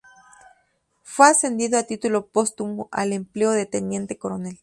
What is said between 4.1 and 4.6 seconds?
Coronel.